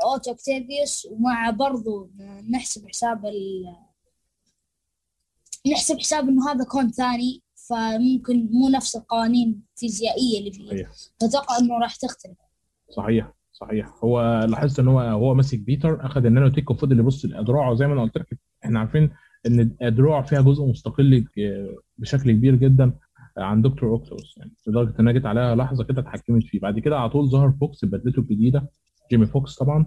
[0.03, 2.11] أوتو أوكتافيوس ومع برضو
[2.51, 3.65] نحسب حساب ال
[5.71, 10.67] نحسب حساب إنه هذا كون ثاني فممكن مو نفس القوانين الفيزيائية اللي فيه.
[10.67, 10.89] صحيح.
[11.21, 12.37] فاتوقع إنه راح تختلف.
[12.89, 13.93] صحيح صحيح.
[14.03, 17.87] هو لاحظت ان هو هو ماسك بيتر أخذ ال nano tech وفضل يبص لاذرعه زي
[17.87, 19.09] ما أنا قلت لك إحنا عارفين
[19.45, 21.25] إن الاذرع فيها جزء مستقل
[21.97, 22.93] بشكل كبير جدا
[23.37, 26.59] عن دكتور اوكتوبوس يعني لدرجة إنها جت عليها لحظة كده اتحكمت فيه.
[26.59, 28.69] بعد كده على طول ظهر فوكس ببدلته الجديده
[29.11, 29.85] جيمي فوكس طبعا.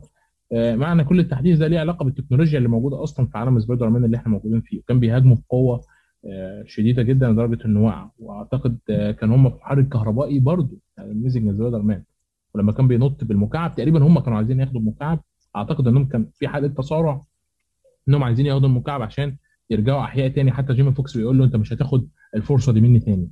[0.52, 4.04] آه، معنى كل التحديث ده ليه علاقة بالتكنولوجيا اللي موجودة أصلا في عالم سبايدر مان
[4.04, 5.80] اللي إحنا موجودين فيه وكان بيهاجموا بقوة
[6.26, 8.10] آه، شديدة جدا لدرجة إنه وقع.
[8.18, 12.02] وأعتقد آه، كان هم في محرك كهربائي برضه يعني Amazing Spider-Man
[12.54, 15.20] ولما كان بينط بالمكعب تقريبا هم كانوا عايزين ياخدوا المكعب.
[15.56, 17.22] أعتقد إنهم كان في حالة تصارع
[18.08, 19.36] إنهم عايزين ياخدوا المكعب عشان
[19.70, 20.52] يرجعوا أحياء تاني.
[20.52, 23.30] حتى جيمي فوكس بيقول له أنت مش هتاخد الفرصة دي مني تاني.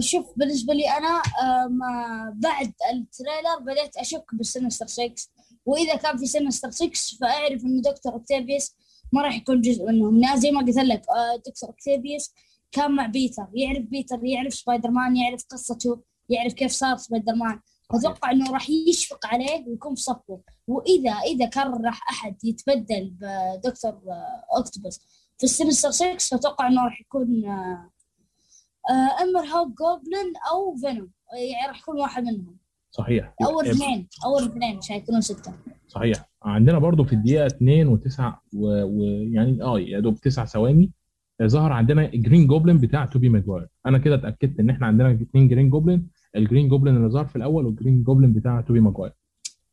[0.00, 5.14] شوف بالنسبة لي أنا آه، ما بعد ال trailer بديت أشك بال Sinister 6
[5.66, 8.70] وإذا كان في Sinister 6 فأعرف إنه دكتور أكتافيوس
[9.12, 10.20] ما راح يكون جزء منهم.
[10.20, 12.34] لأن زي ما قلت لك آه، دكتور أكتافيوس
[12.72, 13.46] كان مع بيتر.
[13.54, 17.60] يعرف بيتر يعرف سبايدر مان يعرف قصته يعرف كيف صار سبايدر مان
[17.90, 20.40] أتوقع إنه راح يشفق عليه ويكون في صفه.
[20.66, 25.00] وإذا إذا كان راح أحد يتبدل بدكتور آه، أوكتوبوس
[25.38, 27.90] في ال Sinister 6 فأتوقع إنه راح يكون آه،
[29.22, 31.10] اما Hobgoblin أو فينوم
[31.54, 32.56] يعني راح يكون واحد منهم.
[32.90, 33.34] صحيح.
[33.42, 35.52] اول اثنين اول اثنين مش حيكونوا ستة.
[35.88, 36.24] صحيح.
[36.42, 38.22] عندنا برضو في الدقيقة 2 و9
[38.54, 40.90] ويعني آه يا دوب 9 ثواني.
[41.40, 43.68] آه، ظهر عندنا Green Goblin بتاع توبي ماجواير.
[43.86, 46.00] أنا كده اتأكدت إن إحنا عندنا اثنين Green Goblin
[46.36, 49.12] ال Green Goblin اللي ظهر في الأول وال Green Goblin بتاع توبي ماجواير.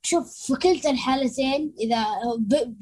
[0.02, 2.04] شوف في كلتا الحالتين إذا
[2.40, 2.48] ب...
[2.50, 2.76] ب...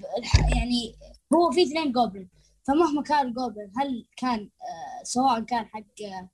[0.56, 0.96] يعني
[1.34, 2.35] هو في اثنين Goblin
[2.68, 6.30] فمهما كان ال Goblin هل كان آه، سواء كان حق آه،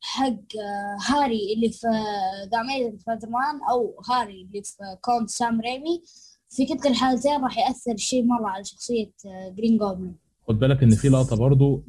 [0.00, 1.86] حق آه، هاري اللي في
[2.52, 3.28] The Amazing Spider
[3.70, 6.02] أو هاري اللي في كون سام ريمي
[6.50, 9.10] في كلتا الحالتين راح يأثر شيء مرة على شخصية
[9.56, 11.84] Green Goblin خد بالك إن في لقطة برضو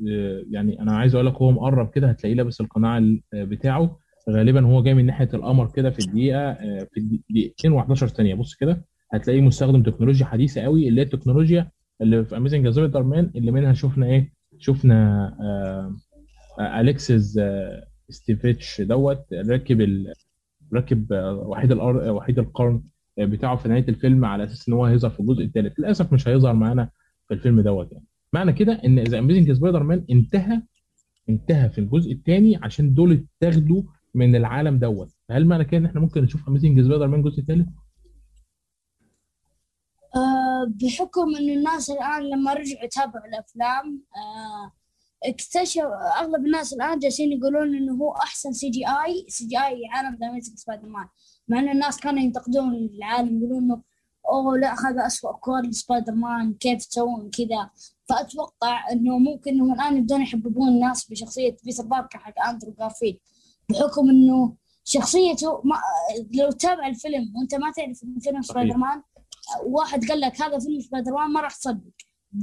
[0.52, 4.00] يعني أنا عايز أقول لك هو مقرب كده هتلاقيه لابس القناع ال- بتاعه.
[4.30, 6.54] غالبا هو جاي من ناحية القمر كده في الدقيقة
[6.94, 8.36] في الدقيقتين و11 ثانية.
[8.36, 10.88] بص كده هتلاقيه مستخدم تكنولوجيا حديثة قوي.
[10.88, 15.96] اللي هي التكنولوجيا اللي في Amazing Spider-Man اللي منها شفنا إيه؟ شفنا آه
[16.62, 20.14] آه أليكسي آه سيتسيفيتش دوت راكب ال...
[20.74, 22.12] راكب آه، وحيد الأر...
[22.12, 22.82] وحيد القرن
[23.20, 26.28] آه، بتاعه في نهاية الفيلم على أساس إن هو هيظهر في الجزء الثالث للأسف مش
[26.28, 26.90] هيظهر معانا
[27.28, 28.06] في الفيلم دوت يعني.
[28.34, 30.62] معنى كده إن The Amazing Spider-Man انتهى
[31.30, 33.84] انتهى في الجزء الثاني عشان دول اتاخدوا
[34.16, 35.10] من العالم دوت.
[35.32, 37.68] هل معنى كده إن إحنا ممكن نشوف Amazing Spider-Man جزء ثالث؟
[40.66, 44.72] بحكم إن الناس الآن لما رجعوا يتابعوا الأفلام آه،
[45.24, 45.84] اكتشف
[46.22, 50.18] أغلب الناس الآن جالسين يقولون إنه هو أحسن سي جي اي سي جي اي عالم
[50.22, 51.08] The Amazing Spider-Man.
[51.48, 53.82] مع إن الناس كانوا ينتقدون العالم يقولون إنه
[54.30, 57.70] أوه لا هذا اسوء كور سبايدر مان كيف تسوون كذا؟
[58.10, 63.18] فأتوقع إنه ممكن انهم الآن يبدون يحببون الناس بشخصية بيتر باركر حق أندرو جارفيلد.
[63.70, 65.76] بحكم إنه شخصيته ما
[66.34, 68.42] لو تابع الفيلم وأنت ما تعرف إنه فيلم.
[68.42, 69.02] سبايدر مان
[69.66, 71.94] واحد قال لك هذا فيلم سبايدر مان ما راح تصدق.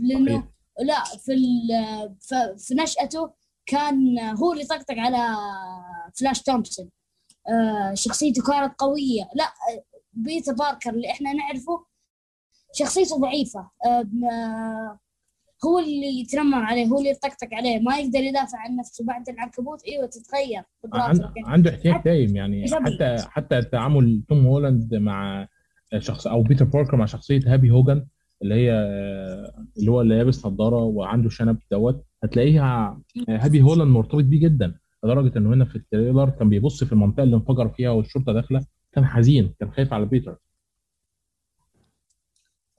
[0.03, 0.49] لأنه صحيح.
[0.81, 1.35] لا في
[2.59, 3.31] في نشأته
[3.67, 5.37] كان هو اللي طقطق على
[6.21, 6.91] فلاش تومسون
[7.49, 9.29] آه، شخصيته كانت قوية.
[9.35, 9.53] لا
[10.13, 11.87] بيتر باركر اللي إحنا نعرفه
[12.73, 13.71] شخصيته ضعيفة.
[13.87, 14.99] آه،
[15.65, 17.79] هو اللي يتنمر عليه هو اللي يطقطق عليه.
[17.79, 19.85] ما يقدر يدافع عن نفسه بعد العنكبوت.
[19.85, 20.63] إيوه تتغير.
[21.47, 22.67] عنده احتياج دايم يعني.
[22.71, 25.49] حتى حتى تعامل توم هولاند مع
[25.99, 28.07] شخص أو بيتر باركر مع شخصية هابي هوجن
[28.43, 28.73] اللي هي
[29.79, 32.05] اللي هو اللي لابس نظارة وعنده شنب دوت.
[32.25, 36.93] هتلاقيها هابي هولاند مرتبط بيه جدا لدرجة إنه هنا في ال trailer كان بيبص في
[36.93, 38.67] المنطقة اللي انفجر فيها والشرطة داخلة.
[38.93, 40.37] كان حزين كان خايف على بيتر.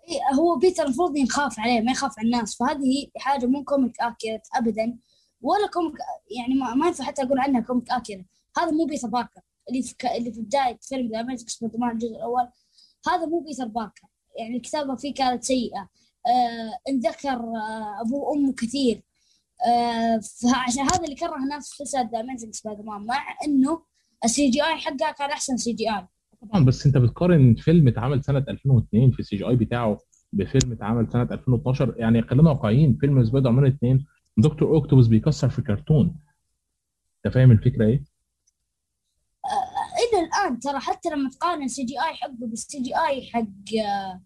[0.10, 2.58] إيه، هو بيتر المفروض ينخاف عليه ما يخاف على الناس.
[2.58, 4.98] فهذه حاجة مو comic accurate ابدا
[5.42, 5.94] ولا comic
[6.38, 8.26] يعني ما, ينفع حتى أقول عنها comic accurate
[8.58, 9.42] هذا مو بيتر باركر.
[9.70, 9.96] اللي في.
[10.18, 12.48] اللي في بداية فيلم The Amazing Spider-Man الجزء الأول
[13.08, 14.08] هذا مو بيتر باركر.
[14.40, 15.90] يعني الكتابة فيه كانت سيئة.
[16.28, 19.02] آه انذكر آه ابوه وامه كثير.
[19.68, 23.82] آه فعشان هذا اللي كره سلسلة The Amazing Spider-Man مع إنه
[24.26, 26.08] ال CGI حقها كان أحسن CGI
[26.42, 30.00] طبعا بس أنت بتقارن فيلم اتعمل سنة 2002 في ال CGI بتاعه
[30.34, 34.06] بفيلم اتعمل سنة 2012 يعني خلينا واقعيين فيلم سبايدر مان 2
[34.38, 36.20] دكتور اوكتوبس بيكسر في كرتون.
[37.26, 38.04] أنت فاهم الفكرة إيه؟
[40.46, 44.22] الان ترى حتى لما تقارن CGI حقه بال CGI حق آه،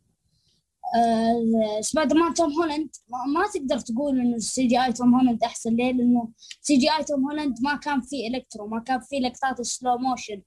[0.96, 2.90] آه، سبايدر مان توم هولاند.
[3.10, 5.76] ما, ما تقدر تقول إنه ال CGI توم هولاند أحسن.
[5.76, 6.30] ليه؟ لأنه
[6.62, 10.42] CGI توم هولاند ما كان فيه إلكترو ما كان فيه لقطات slow motion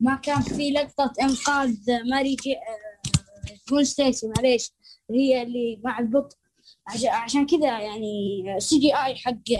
[0.00, 1.76] ما كان فيه لقطة إنقاذ
[2.10, 4.28] ماري جي آه، جوين ستيسي.
[4.36, 4.72] معليش
[5.10, 6.36] هي اللي مع البطء.
[7.08, 9.50] عشان كذا يعني CGI حق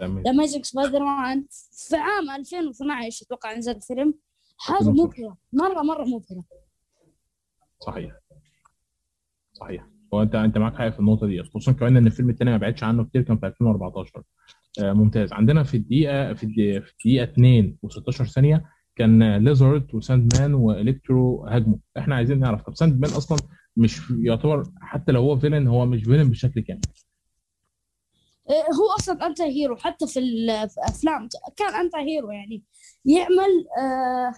[0.00, 1.46] The Amazing Spider-Man
[1.88, 4.14] في عام 2012 أتوقع نزل الفيلم
[4.58, 5.22] حاجة 2012.
[5.22, 5.36] مبهرة.
[5.52, 6.44] مرة مرة مبهرة.
[7.80, 8.12] صحيح.
[9.52, 9.86] صحيح.
[10.14, 12.84] هو أنت أنت معاك حق في النقطة دي خصوصا كمان إن الفيلم الثاني ما بعدش
[12.84, 14.22] عنه كتير كان في 2014
[14.82, 15.32] آه ممتاز.
[15.32, 18.64] عندنا في الدقيقة في الدقيقه, في الدقيقة 2 و16 ثانية
[18.96, 21.78] كان ليزرد وساند مان والكترو هاجموا.
[21.98, 23.38] إحنا عايزين نعرف طب ساند مان أصلا
[23.76, 26.80] مش يعتبر حتى لو هو villain هو مش villain بشكل كامل.
[28.50, 32.62] إيه، هو أصلا anti hero حتى في الافلام كان anti hero يعني.
[33.04, 34.32] يعمل آه آه،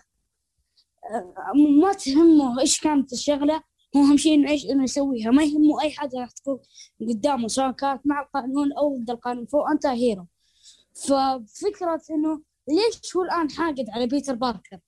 [1.80, 3.62] ما تهمه إيش كانت الشغلة.
[3.96, 5.30] هو اهم شيء إنه إيش إنه يسويها.
[5.30, 6.58] ما يهمه أي حاجة راح تكون
[7.00, 9.46] قدامه سواء كانت مع القانون أو ضد القانون.
[9.46, 10.26] فهو anti hero.
[10.94, 14.78] ففكرة إنه ليش هو الآن حاقد على بيتر باركر؟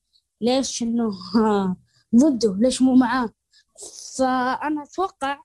[0.40, 1.10] ليش إنه
[2.16, 3.30] ضده؟ ليش مو معاه؟
[4.16, 5.38] فأنا أتوقع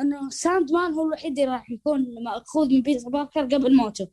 [0.00, 4.08] إنه ساند مان هو الوحيد اللي راح يكون مأخوذ من بيتر باركر قبل موته.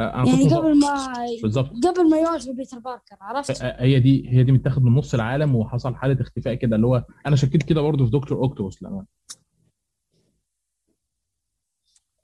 [0.00, 4.28] أنا يعني كنت قبل ما بالظبط قبل ما يواجه بيتر باركر عرفت؟ آه، هي دي
[4.28, 7.80] هي دي متاخد من نص العالم وحصل حالة اختفاء كده اللي هو أنا شكيت كده
[7.80, 9.06] برضه في دكتور اوكتوبس لما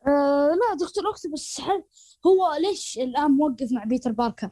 [0.06, 1.84] آه لا دكتور اوكتوبس هل
[2.26, 4.50] هو ليش الآن موقف مع بيتر باركر؟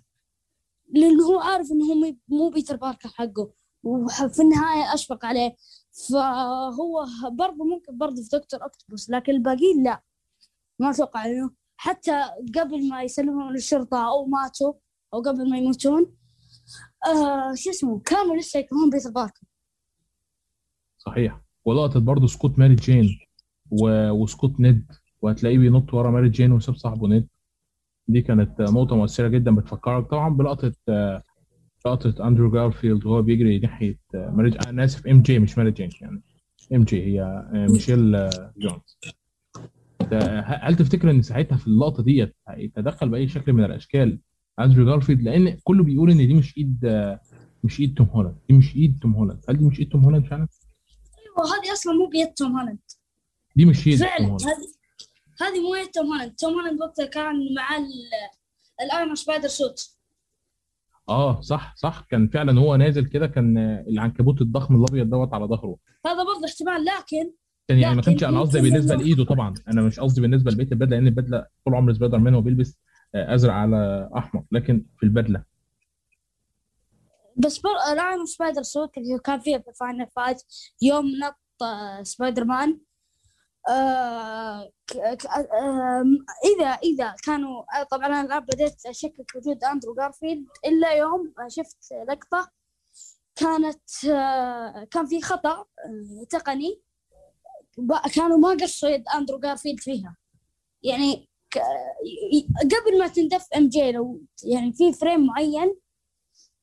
[0.95, 3.51] لأنه هو عارف إنه هو مو بيتر باركر حقه
[3.83, 5.57] وفي النهاية أشفق عليه.
[6.11, 10.03] فهو برضه ممكن برضه في دكتور اوكتوبس لكن الباقيين لا.
[10.79, 12.23] ما أتوقع إنه حتى
[12.55, 14.73] قبل ما يسلمهم للشرطة أو ماتوا
[15.15, 16.17] أو قبل ما يموتون
[17.07, 19.47] آه شو اسمه كانوا لسه يكرهون بيتر باركر
[20.99, 21.41] صحيح.
[21.65, 23.19] ولقطه برضه سكوت ماري جين
[23.71, 24.11] و...
[24.11, 27.29] وسكوت نيد وهتلاقيه بينط ورا ماري جين وساب صاحبه نيد.
[28.09, 30.07] دي كانت نقطة مؤثرة جدا بتفكرك.
[30.11, 31.23] طبعا بلقطة آه،
[31.87, 35.71] لقطة أندرو جارفيلد وهو بيجري ناحية آه، ماري ج- أنا آسف إم جي مش ماري
[35.71, 36.23] جين يعني.
[36.75, 38.99] إم جي هي آه، ميشيل آه، جونز.
[40.47, 44.19] هل تفتكر ان ساعتها في اللقطة ديت هيتدخل بأي شكل من الأشكال
[44.61, 46.87] اندرو جارفيلد؟ لأن كله بيقول إن دي مش إيد
[47.65, 48.37] مش إيد توم هولاند.
[48.49, 49.45] دي مش إيد توم هولاند.
[49.49, 50.49] هل دي مش إيد توم هولاند فعلا؟
[51.39, 52.79] وهذه أصلا مو بيد توم هولاند.
[53.57, 54.43] دي مش إيد توم فعلا هولاند.
[54.43, 54.75] هذه
[55.41, 56.35] هذه مو يد توم هولاند.
[56.35, 57.69] توم هولاند وقتها كان مع
[58.81, 59.97] ال Iron Spider suit.
[61.09, 62.07] آه صح صح.
[62.11, 65.77] كان فعلا هو نازل كده كان العنكبوت الضخم الأبيض دوت على ظهره.
[66.07, 67.33] هذا برضه احتمال لكن
[67.69, 69.55] يعني ما كانش أنا قصدي يمكن بالنسبة لإيده طبعا.
[69.69, 72.79] أنا مش قصدي بالنسبة لبيت البدلة لأن البدلة طول عمر سبايدر مان هو بيلبس
[73.15, 75.45] آه، أزرق على أحمر لكن في البدلة.
[77.37, 77.71] بس بر...
[77.93, 78.91] ال Iron Spider suit
[79.25, 80.43] كان فيها في ال final fight
[80.83, 82.81] يوم نط آه، سبايدر مان.
[83.69, 84.71] آه...
[85.63, 86.05] آه...
[86.57, 91.79] إذا إذا كانوا آه، طبعا أنا الآن بديت أشكك وجود أندرو جارفيلد إلا يوم شفت
[92.09, 92.51] لقطة
[93.37, 94.85] كانت آه...
[94.91, 95.65] كان في خطأ
[96.31, 96.84] تقني.
[98.15, 100.17] كانوا ما قصوا يد أندرو جارفيلد فيها.
[100.83, 101.59] يعني ك...
[102.63, 105.75] قبل ما تندف إم جي لو يعني في frame معين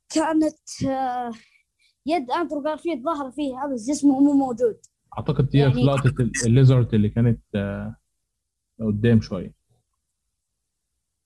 [0.10, 1.32] كانت آه،
[2.06, 4.78] يد أندرو جارفيلد ظاهر فيها بس جسمه مو موجود.
[5.18, 7.96] أعتقد دي يعني- لقطه ال- ال Lizard اللي كانت آه،
[8.80, 9.54] قدام شوية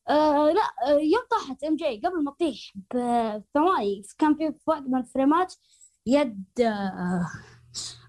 [0.09, 4.87] آه لا آه يوم طاحت إم جي قبل ما تطيح بثواني كان في في واحد
[4.89, 5.53] من الفريمات
[6.05, 7.27] يد آه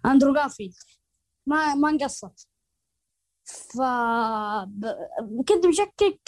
[0.06, 0.74] أندرو جارفيلد.
[1.46, 2.48] ما ما انقصت.
[3.44, 3.76] ف
[5.48, 6.20] كنت مشكك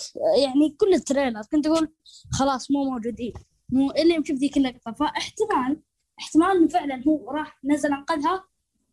[0.42, 1.92] يعني كل التريلر كنت أقول
[2.32, 3.32] خلاص مو موجودين
[3.68, 4.92] مو اللي مشوف ذيك اللقطة.
[4.92, 5.80] فاحتمال
[6.20, 8.44] احتمال إنه فعلا هو راح نزل أنقذها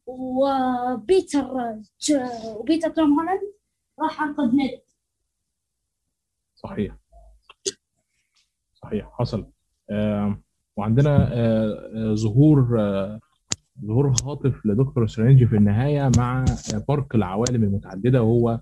[0.07, 1.47] وبيتر
[2.57, 3.41] وبيتر توم هولاند
[3.99, 4.81] راح أنقذ نيد.
[6.55, 6.95] صحيح.
[8.73, 9.51] صحيح حصل.
[9.89, 10.41] آه،
[10.77, 13.19] وعندنا آه، ظهور آه،
[13.81, 16.39] ظهور خاطف لدكتور سترينج في النهاية مع
[16.73, 18.61] آه، بارك العوالم المتعددة وهو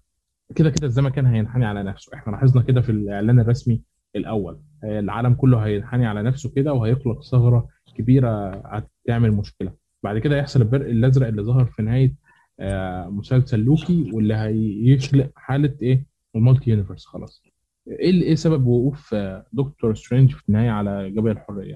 [0.56, 2.14] كده كده الزمن كان هينحني على نفسه.
[2.18, 3.82] إحنا لاحظنا كده في الإعلان الرسمي
[4.16, 9.74] الأول آه، العالم كله هينحني على نفسه كده وهيخلق ثغرة كبيرة هتعمل مشكلة.
[10.04, 12.16] بعد كده يحصل البرق الأزرق اللي ظهر في نهاية
[12.60, 17.06] آه، مسلسل لوكي واللي هيخلق حالة إيه؟ ال multi universe.
[17.06, 17.44] خلاص.
[17.88, 21.76] إيه إيه سبب وقوف آه، دكتور سترينج في النهاية على جبل الحرية؟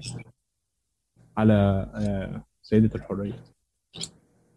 [1.36, 3.44] على سيدة الحرية.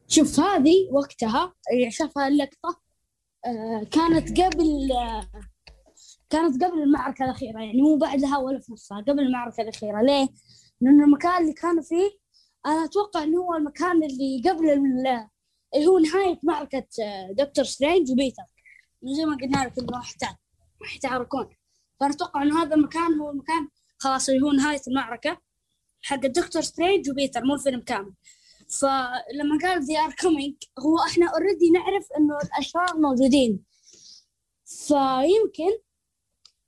[0.07, 2.81] شوف هذه وقتها اللي شافها اللقطة
[3.45, 5.29] آه، كانت قبل آه،
[6.29, 10.01] كانت قبل المعركة الأخيرة يعني مو بعدها ولا في نصها قبل المعركة الأخيرة.
[10.01, 10.27] ليه؟
[10.81, 12.09] لأن المكان اللي كانوا فيه
[12.65, 15.27] أنا أتوقع إنه هو المكان اللي قبل ال-
[15.75, 18.43] اللي هو نهاية معركة آه، دكتور سترينج وبيتر.
[19.03, 20.13] زي ما قلنا لك إنه راح
[20.81, 21.49] راح يتعاركون.
[21.99, 25.37] فأنا أتوقع إنه هذا المكان هو المكان خلاص اللي هو نهاية المعركة.
[26.01, 28.13] حق دكتور سترينج وبيتر مو الفيلم كامل
[28.79, 33.59] فلما قال they are coming هو إحنا already نعرف إنه الأشرار موجودين.
[34.65, 35.71] فيمكن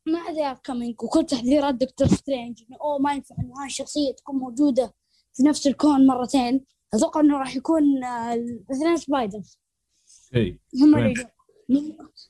[0.08, 4.12] مع they are coming وكل تحذيرات دكتور سترينج إنه أوه ما ينفع إنه هاي الشخصية
[4.18, 4.94] تكون موجودة
[5.34, 6.66] في نفس الكون مرتين.
[6.94, 9.60] أتوقع إنه راح يكون الاثنين Spiders
[10.36, 11.14] okay هم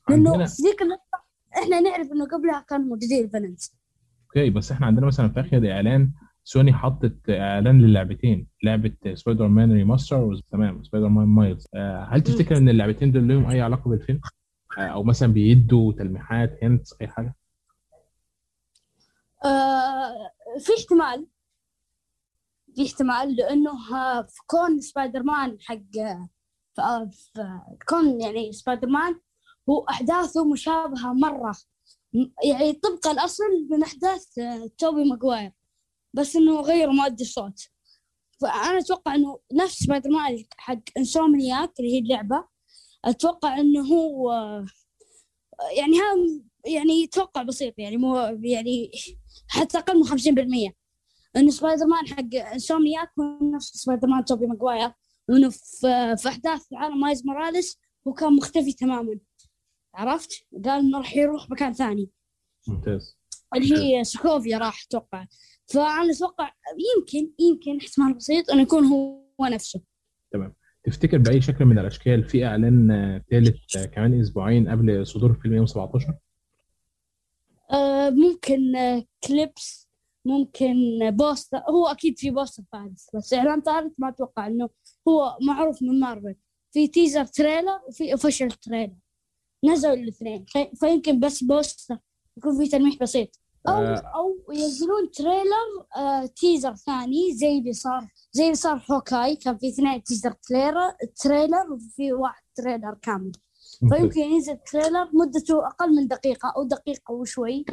[0.08, 1.24] لأنه في ذيك اللقطه
[1.62, 3.72] إحنا نعرف إنه قبلها كانوا موجودين ال villains
[4.24, 6.12] okay بس إحنا عندنا مثلا في آخر إعلان
[6.44, 11.66] سوني حطت إعلان للعبتين لعبة سبايدر مان remaster تمام سبايدر مان مايلز
[12.08, 14.20] هل تفتكر إن اللعبتين دول لهم أي علاقة بالفيلم؟
[14.78, 17.34] آه، أو مثلا بيدوا تلميحات hint أي حاجة؟
[19.44, 21.26] آه في احتمال.
[22.74, 23.72] في احتمال لأنه
[24.22, 25.74] في كون سبايدر مان حق
[27.10, 29.20] في كون يعني سبايدر مان
[29.68, 31.54] هو أحداثه مشابهة مرة.
[32.44, 35.52] يعني طبق الأصل من أحداث آه، توبي ماجواير
[36.14, 37.60] بس إنه غيروا مؤدي الصوت.
[38.40, 42.44] فأنا أتوقع إنه نفس سبايدر مان حق انسومنياك اللي هي اللعبة.
[43.04, 44.32] أتوقع إنه هو
[45.76, 48.90] يعني هذا يعني توقع بسيط يعني مو يعني
[49.48, 50.72] حتى أقل من 50%
[51.36, 54.92] إنه سبايدر مان حق انسومنياك هو نفس سبايدر مان توبي ماجواير
[55.28, 59.18] وانه في, في أحداث عالم مايلز موراليس هو كان مختفي تماما.
[59.94, 62.10] عرفت؟ قال إنه راح يروح مكان ثاني.
[62.68, 63.16] ممتاز.
[63.54, 65.26] اللي هي سوكوفيا راح أتوقع.
[65.66, 66.50] فأنا أتوقع
[66.96, 69.80] يمكن يمكن احتمال بسيط إنه يكون هو نفسه.
[70.84, 72.88] تفتكر بأي شكل من الأشكال في إعلان
[73.30, 76.14] ثالث كمان أسبوعين قبل صدور الفيلم يوم 17
[77.72, 78.72] آه ممكن
[79.28, 79.88] clips
[80.24, 80.74] ممكن
[81.10, 84.70] poster هو أكيد في poster ثالث بس إعلان ثالث ما أتوقع إنه
[85.08, 86.34] هو معروف من مارفل.
[86.72, 88.92] في teaser trailer وفي official trailer
[89.64, 90.44] نزلوا الاثنين.
[90.48, 91.98] في- فيمكن بس poster
[92.36, 93.40] يكون في تلميح بسيط.
[93.68, 94.12] أو آه.
[94.14, 99.68] أو ينزلون trailer آه teaser ثاني زي اللي صار زي اللي صار Hawkeye كان في
[99.68, 103.32] اثنين teaser trailer trailer وفي واحد trailer كامل.
[103.80, 107.64] فيمكن ينزل trailer مدته أقل من دقيقة أو دقيقة وشوي.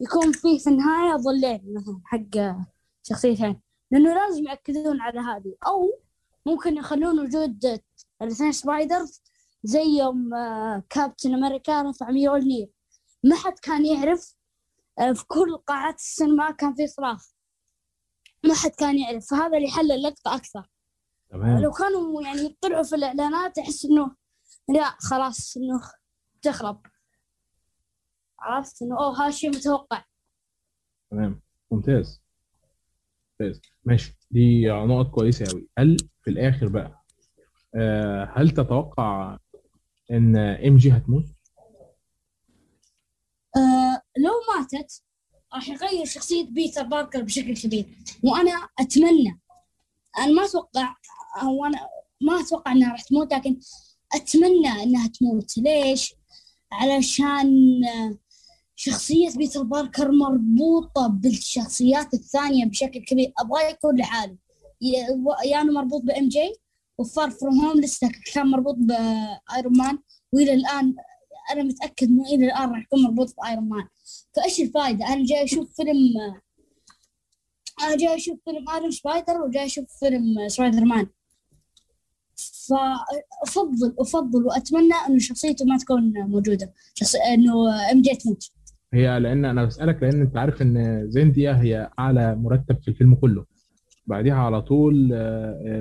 [0.00, 2.56] يكون فيه في النهاية ظلين مثلا حق
[3.02, 3.60] شخصيتين.
[3.90, 5.54] لأنه لازم يأكدون على هذه.
[5.66, 6.00] أو
[6.46, 7.80] ممكن يخلون وجود
[8.22, 9.22] الاثنين Spiders
[9.64, 12.70] زي يوم آه، Captain America رفع Mjolnir
[13.24, 14.37] ما حد كان يعرف آه،
[14.98, 17.30] في كل قاعات السينما كان في صراخ
[18.44, 19.26] ما حد كان يعرف.
[19.30, 20.68] فهذا اللي حل اللقطة أكثر.
[21.30, 21.58] تمام.
[21.58, 24.16] لو كانوا يعني يطلعوا في الإعلانات أحس إنه
[24.68, 25.80] لا خلاص إنه
[26.42, 26.80] تخرب.
[28.38, 30.04] عرفت إنه أوه هذا شيء متوقع.
[31.10, 31.40] تمام.
[31.70, 32.22] ممتاز.
[33.40, 33.60] ممتاز.
[33.84, 34.18] ماشي.
[34.30, 37.04] دي نقط كويسة قوي هل في الآخر بقى
[37.74, 39.38] آه، هل تتوقع
[40.10, 41.24] إن MJ هتموت؟
[43.56, 43.87] آه
[44.18, 45.02] لو ماتت
[45.54, 47.86] راح يغير شخصية بيتر باركر بشكل كبير.
[48.22, 49.40] وأنا أتمنى.
[50.18, 50.94] أنا ما أتوقع
[51.42, 51.88] أو أنا
[52.20, 53.60] ما أتوقع إنها راح تموت لكن
[54.14, 55.58] أتمنى إنها تموت.
[55.58, 56.14] ليش؟
[56.72, 57.80] علشان
[58.76, 63.32] شخصية بيتر باركر مربوطة بالشخصيات الثانية بشكل كبير.
[63.38, 64.36] أبغى يكون لحاله.
[64.80, 65.06] يا
[65.44, 66.52] يعني مربوط ب MJ
[66.98, 69.98] و Far From Home لسه كان مربوط ب Iron Man.
[70.32, 70.94] وإلى الآن
[71.52, 73.88] أنا متأكد إنه إلى الآن راح يكون مربوط ب Iron Man.
[74.36, 75.96] فايش الفائده أنا جاي أشوف فيلم
[77.82, 81.06] أنا جاي أشوف فيلم Iron Spider وجاي أشوف فيلم سبايدر مان
[82.68, 87.14] فأفضل أفضل وأتمنى إنه شخصيته ما تكون موجودة شخص...
[87.16, 87.52] إنه
[87.92, 88.50] MJ تموت.
[88.92, 93.44] هي لأن أنا بسألك لأن أنت عارف إن زيندايا هي أعلى مرتب في الفيلم كله.
[94.06, 95.08] بعديها على طول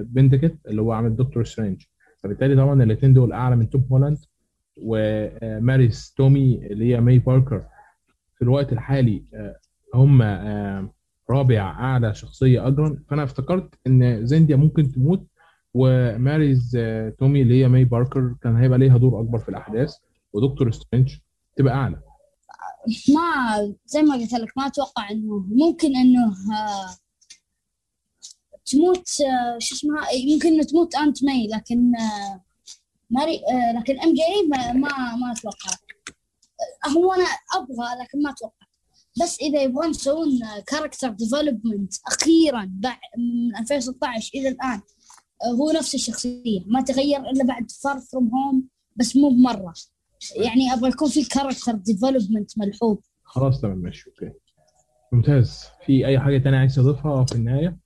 [0.04, 1.84] بندكت آه، اللي هو عامل Doctor Strange
[2.24, 4.18] فبالتالي طبعا الاثنين دول أعلى من توم هولاند
[4.78, 7.64] وماريسا تومي اللي هي ماي باركر
[8.38, 9.56] في الوقت الحالي آه،
[9.94, 10.90] هم آه،
[11.30, 15.28] رابع أعلى شخصية أجرا فأنا افتكرت إن زيندايا ممكن تموت
[15.74, 16.78] وماريسا
[17.20, 19.96] تومي اللي هي ماي باركر كان هيبقى ليها دور أكبر في الأحداث
[20.34, 21.18] و Doctor Strange
[21.56, 22.02] تبقى أعلى.
[23.10, 26.34] ما زي ما قلت لك ما أتوقع إنه ممكن إنه
[28.66, 32.42] تموت آه، شو اسمها؟ يمكن تموت Aunt May لكن آه،
[33.10, 35.87] ماري آه، لكن MJ ما ما, ما أتوقع.
[36.98, 38.68] هو أنا أبغى لكن ما أتوقع.
[39.24, 40.30] بس إذا يبغون يسوون
[40.68, 44.82] character development أخيرا بعد من 2016 إلى الآن
[45.60, 46.64] هو نفس الشخصية.
[46.68, 49.74] ما تغير إلا بعد Far From Home بس مو بمرة.
[50.36, 52.98] يعني أبغى يكون في character development ملحوظ.
[53.24, 54.32] خلاص تمام ماشي okay.
[55.12, 55.64] ممتاز.
[55.86, 57.78] في أي حاجة تانية عايز تضيفها في النهاية؟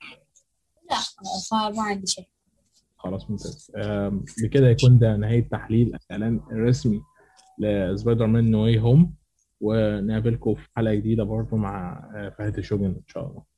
[0.89, 2.27] لا ما عندي شيء.
[2.97, 3.71] خلاص ممتاز.
[4.43, 7.01] بكده يكون ده نهاية تحليل الإعلان الرسمي.
[7.61, 9.15] ل Spider-Man No Way Home
[9.61, 13.50] ونقابلكم في حلقة جديدة برضه مع آه، فهد الشوجن إن شاء الله.